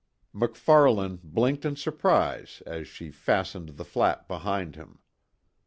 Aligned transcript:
MacFarlane 0.33 1.19
blinked 1.23 1.63
in 1.63 1.75
surprise 1.75 2.63
as 2.65 2.87
she 2.87 3.11
fastened 3.11 3.77
the 3.77 3.85
flap 3.85 4.27
behind 4.27 4.75
him. 4.75 4.97